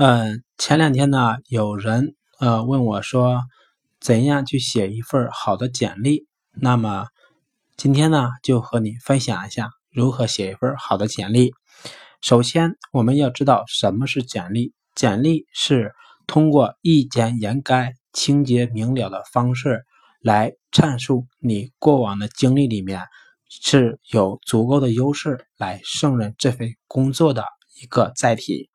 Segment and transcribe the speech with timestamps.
[0.00, 3.42] 呃，前两天呢，有人呃问我说，
[4.00, 6.26] 怎样去写一份好的简历？
[6.52, 7.08] 那么
[7.76, 11.52] 今天呢，就和你分享一下如何写一份好的简历。
[12.22, 14.72] 首先，我们要知道什么是简历。
[14.94, 15.92] 简历是
[16.26, 19.84] 通过意简言赅、清洁明了的方式
[20.22, 23.02] 来阐述你过往的经历里面
[23.50, 27.44] 是有足够的优势来胜任这份工作的
[27.82, 28.69] 一个载体。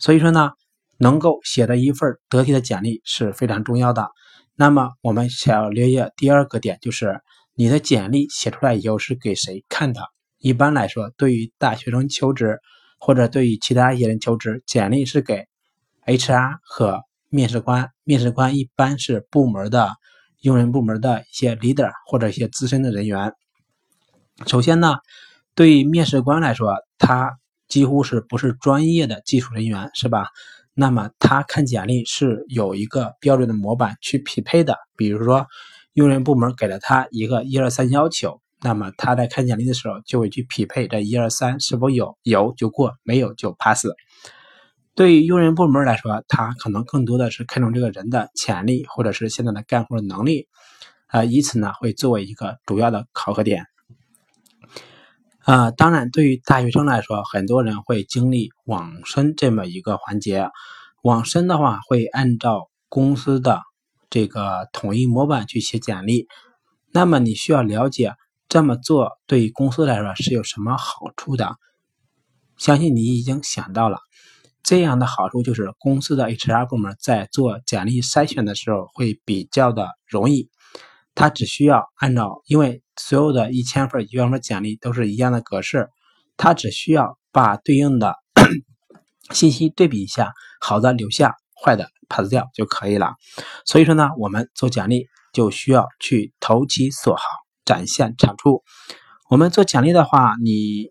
[0.00, 0.52] 所以说呢，
[0.96, 4.08] 能够写的一份得体的简历是非常重要的。
[4.56, 7.20] 那么我们想要留意第二个点，就是
[7.54, 10.00] 你的简历写出来以后是给谁看的？
[10.38, 12.58] 一般来说，对于大学生求职
[12.98, 15.46] 或者对于其他一些人求职，简历是给
[16.06, 17.90] HR 和面试官。
[18.04, 19.90] 面试官一般是部门的
[20.40, 23.34] 用人部门的一些 leader 或者一些资深的人员。
[24.46, 24.96] 首先呢，
[25.54, 27.36] 对于面试官来说，他。
[27.70, 30.26] 几乎是不是专业的技术人员是吧？
[30.74, 34.76] 那么他看简历是有一个标准的模板去匹配的。
[34.96, 35.46] 比如说，
[35.94, 43.86] 用人部门给了他一个一二三要求，那么他在看简历的时候就会去匹配这一二三是否有，有就过，没有就 pass。
[44.94, 50.48] 对于用人部门来说，他可能更多的是看重这个人的潜力或者是现在的干活能力，
[51.06, 53.64] 啊，以此呢会作为一个主要的考核点。
[55.50, 60.48] 啊，当然，对于大学生来说，很多人会经历网申这么一个环节。
[61.02, 63.60] 网申的话，会按照公司的
[64.10, 66.28] 这个统一模板去写简历。
[66.92, 68.14] 那么，你需要了解
[68.48, 71.56] 这么做对于公司来说是有什么好处的？
[72.56, 73.98] 相信你已经想到了，
[74.62, 80.48] 这样的好处就是公司的 HR 部门在做简历筛选的时候会比较的容易。
[81.20, 85.90] 他只需要按照，因为所有的一千份一万份简历都是一样的格式，
[86.38, 88.14] 他只需要把对应的
[89.30, 90.32] 信息对比一下，
[90.62, 93.16] 好的留下，坏的 pass 掉就可以了。
[93.66, 97.22] 所以说呢，我们做简历就需要去投其所好，
[97.66, 98.62] 展现产出。
[99.28, 100.86] 我们做简历的话，你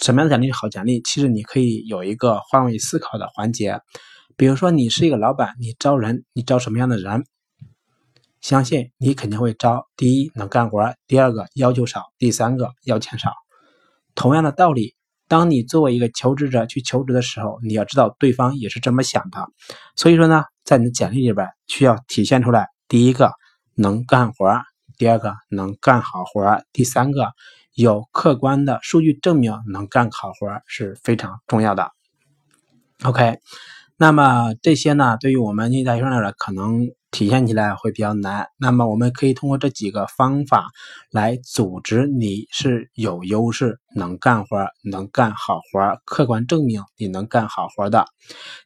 [0.00, 1.02] 什么样的简历是好简历？
[1.02, 3.80] 其实你可以有一个换位思考的环节，
[4.38, 7.24] 比如说你是一个老板，你招人，你招什么样的人？
[8.44, 13.32] 相信你肯定会招第一能干活，第二个要求少，第三个要钱少。
[14.14, 14.94] 同样的道理，
[15.28, 19.48] 当你作为一个求职者去求职的时候，你要知道对方也是这么想的。
[19.96, 23.32] 所以说呢，在你的简历里边需要体现出来：第一个
[23.74, 24.60] 能干活，
[24.98, 27.32] 第二个能干好活，第三个
[27.72, 31.92] 有客观的数据证明能干好活是非常重要的。
[33.04, 33.38] OK，
[33.96, 36.90] 那么这些呢，对于我们大学生来说，可能。
[37.14, 40.66] 体现起来会比较难，那么我们可以通过这几个方法
[41.12, 48.04] 来组织你是有优势、能干活、能干好活，客观证明你能干好活的。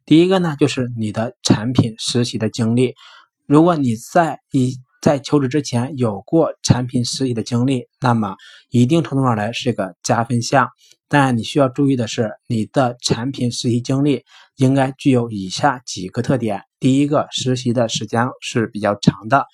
[0.07, 2.95] 第一个呢，就是你的产品实习的经历，
[3.45, 4.73] 如果你在一。
[5.01, 8.37] 在求职之前有过产品实习的经历，那么
[8.71, 10.69] 一定程度上来是个加分项。
[11.09, 14.25] 但你需要注意的是，你的产品实习经历
[14.57, 19.47] 应该具有以下几个特点：第一个，实习的时间是比较长的，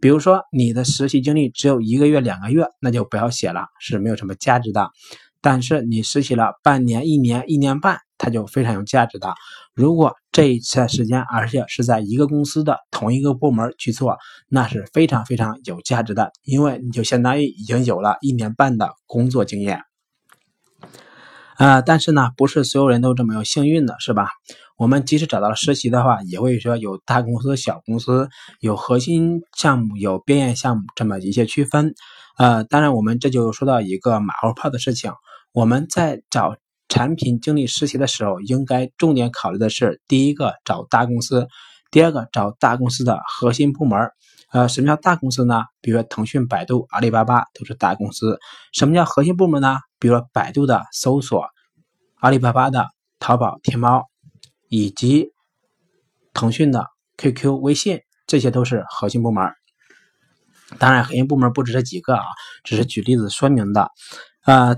[0.00, 4.90] 比如说你的实习经历只有一个月、两个月，那就不要写了，是没有什么价值的。
[5.40, 7.98] 但是你实习了半年、一年、一年半。
[8.18, 9.34] 它就非常有价值的。
[9.74, 14.16] 如果这一次时间，而且是在一个公司的同一个部门去做，
[14.48, 19.82] 那是非常非常有价值的，因为你就相当于已经有了一年半的工作经验。
[21.56, 24.28] 啊，但是呢，不是所有人都这么有幸运的，是吧？
[24.76, 28.28] 我们即使找到了实习的话，也会说有大公司、小公司，
[28.60, 31.92] 有核心项目、有边缘项目这么一些区分。
[32.38, 35.10] 呃，当然，我们这就说到一个马后炮的事情，
[35.52, 36.54] 我们在找。
[36.88, 41.48] 产品经理实习的时候，应该重点考虑的是：第一个找大公司，
[41.92, 44.10] 第二个找大公司的核心部门。
[44.50, 45.62] 呃，什么叫大公司呢？
[45.80, 48.38] 比如说腾讯、百度、阿里巴巴都是大公司。
[48.72, 49.78] 什么叫核心部门呢？
[49.98, 51.46] 比如说百度的搜索，
[52.16, 52.88] 阿里巴巴的
[53.18, 54.08] 淘宝、天猫，
[54.68, 55.28] 以及
[56.34, 56.86] 腾讯的
[57.16, 59.48] QQ、微信，这些都是核心部门。
[60.78, 62.24] 当然，核心部门不止这几个啊，
[62.64, 63.90] 只是举例子说明的。
[64.44, 64.76] 呃。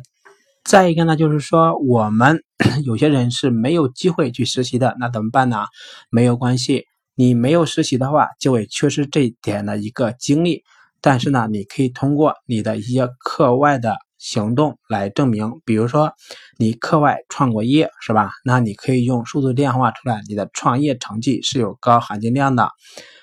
[0.64, 2.42] 再一个呢，就是说我们
[2.86, 5.66] 有些人是没有机会去实习的，那怎么办呢？
[6.08, 10.62] 没有关系，你没有实习的话，就会缺失这一点的一个经历。
[11.00, 16.12] 但是呢，你可以通过你的一些课外的行动来证明，比如说
[16.58, 18.30] 你课外创过业，是吧？
[18.44, 22.70] 那你可以用数字量化出来，你的创业成绩是有高含金量的。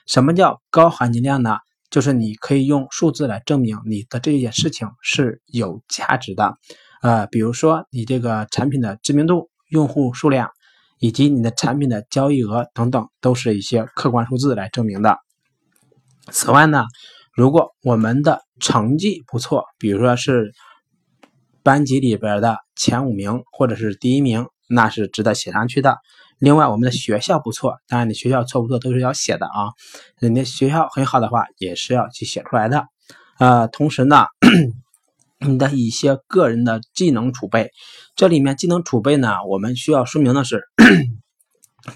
[0.06, 1.58] 什么叫高含金量呢？
[1.90, 6.56] 就是你可以用数字来证明你的这件事情是有价值的。
[7.02, 10.52] 呃，比如说你这个产品的知名度、用户数量，
[11.02, 15.18] 以及你的产品的交易额等等，都是一些客观数字来证明的。
[16.32, 16.86] 此外呢，
[17.34, 20.54] 如果我们的成绩不错，比如说是
[21.64, 25.98] 班级里边的前五名或者是第一名，那是值得写上去的。
[26.38, 29.74] 另外，我们的学校不错，当然你学校错不错都是要写的啊。
[30.20, 32.86] 人家学校很好的话，也是要去写出来的。
[33.40, 34.28] 呃，同时呢。
[35.46, 37.72] 你的一些个人的技能储备，
[38.16, 40.62] 这里面技能储备呢，我们需要说明的是，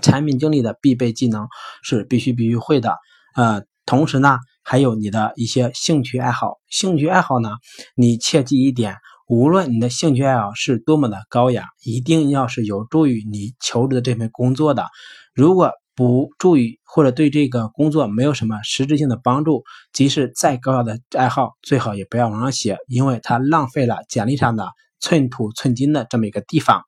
[0.01, 1.47] 产品经理的必备技能
[1.83, 2.95] 是必须必须会的。
[3.35, 6.57] 呃，同时呢，还有你的一些兴趣爱好。
[6.69, 7.49] 兴趣爱好呢，
[7.95, 8.95] 你切记一点，
[9.27, 14.87] 无论你的兴趣爱好是多么的高雅，一定要是有助于你求职的这份工作的。
[15.35, 19.63] 如果不注意或者对这个工作没有什么实质性的帮助，
[19.93, 24.67] 即使再高雅的爱好，最好也不要往上写，因为它浪费了简历上的
[24.99, 26.83] 寸土寸金的这么一个地方。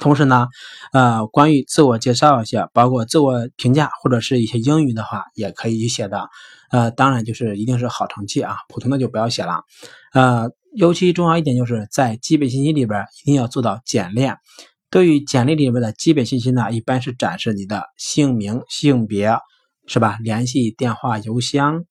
[0.00, 0.48] 同时呢，
[0.92, 6.28] 呃，关于自我介绍一下，包括自我评价或者是一些英语的话，也可以写的。
[6.70, 9.62] 呃，当然就是一定是好成绩啊，普通的就不要写了。
[10.12, 14.36] 呃，尤其重要一点就是在基本信息里边一定要做到简练。
[14.90, 19.36] 对于简历里面的基本信息呢，一般是展示你的姓名、性别，
[19.86, 20.16] 是吧？
[20.22, 21.84] 联系电话、邮箱、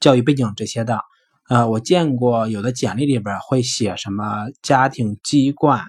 [0.00, 1.00] 教育背景这些的。
[1.48, 5.84] 呃，我见过有的简历里边会写什么家庭、籍贯，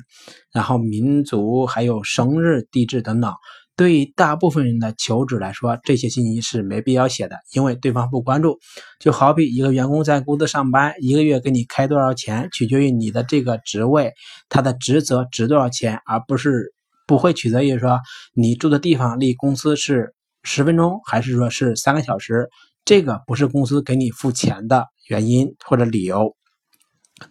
[0.52, 3.34] 然后民族，还有生日、地址等等。
[3.82, 8.60] 对于大部分人的求职来说，这些信息是没必要写的，因为对方不关注。
[9.00, 14.14] 就好比一个员工在公司上班，一个月给你开多少钱，取决于你的这个职位，
[14.50, 16.72] 他的职责值多少钱，而不是
[17.08, 18.00] 不会取决于说
[18.36, 20.14] 你住的地方离公司是
[20.44, 22.50] 十分钟还是说是三个小时，
[22.86, 26.36] 这个不是公司给你付钱的原因或者理由。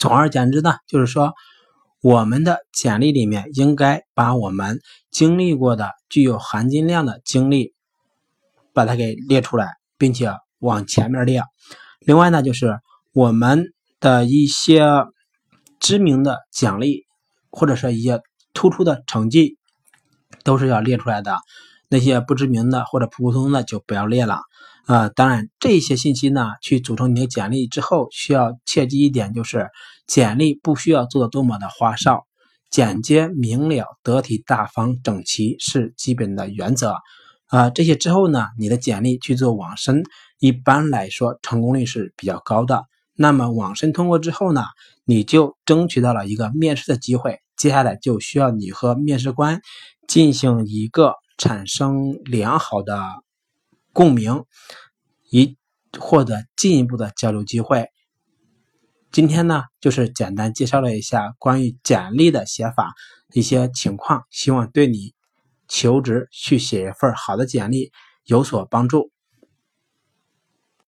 [0.01, 1.33] 总而言之呢，就是说。
[2.03, 4.81] 我们的简历里面应该把我们
[5.11, 7.75] 经历过的具有含金量的经历，
[8.73, 9.69] 把它给列出来，
[9.99, 11.43] 并且往前面列。
[11.99, 12.79] 另外呢，就是
[13.13, 14.83] 我们的一些
[15.79, 17.05] 知名的奖励，
[17.51, 18.23] 或者是一些
[18.55, 19.59] 突出的成绩，
[20.43, 21.37] 都是要列出来的。
[21.91, 24.41] 那些不知名的或者普普通通的就不要列了。
[24.87, 29.69] 啊，当然这些信息呢，去组成你的简历之后，需要切记一点，就是
[30.11, 32.27] 简历不需要做的多么的花哨，
[32.69, 36.97] 简洁明了、得体大方、整齐是基本的原则。
[37.47, 40.03] 啊，这些之后呢，你的简历去做网申，
[40.41, 42.87] 一般来说成功率是比较高的。
[43.15, 44.65] 那么网申通过之后呢，
[45.05, 49.61] 你就争取到了一个面试的机会，接下来就需要你和面试官
[50.09, 53.01] 进行一个产生良好的。
[53.93, 54.43] 共鸣，
[55.31, 55.57] 以
[56.01, 57.87] 获得进一步的交流机会。
[59.13, 62.95] 今天呢，就是简单介绍了一下关于简历的写法
[63.33, 65.15] 一些情况，希望对你
[65.67, 67.91] 求职去写一份好的简历
[68.25, 69.11] 有所帮助。